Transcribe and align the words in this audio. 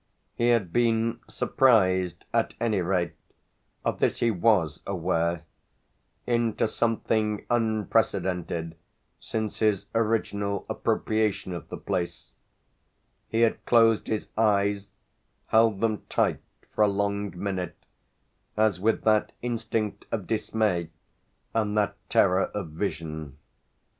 He 0.33 0.47
had 0.49 0.73
been 0.73 1.19
surprised 1.29 2.25
at 2.33 2.55
any 2.59 2.81
rate 2.81 3.13
of 3.85 3.99
this 3.99 4.17
he 4.19 4.31
was 4.31 4.81
aware 4.87 5.43
into 6.25 6.67
something 6.67 7.45
unprecedented 7.51 8.75
since 9.19 9.59
his 9.59 9.85
original 9.93 10.65
appropriation 10.67 11.53
of 11.53 11.69
the 11.69 11.77
place; 11.77 12.31
he 13.27 13.41
had 13.41 13.63
closed 13.67 14.07
his 14.07 14.29
eyes, 14.35 14.89
held 15.49 15.81
them 15.81 16.01
tight, 16.09 16.41
for 16.73 16.83
a 16.83 16.87
long 16.87 17.31
minute, 17.37 17.77
as 18.57 18.79
with 18.79 19.03
that 19.03 19.33
instinct 19.43 20.07
of 20.11 20.25
dismay 20.25 20.89
and 21.53 21.77
that 21.77 21.95
terror 22.09 22.45
of 22.55 22.69
vision. 22.69 23.37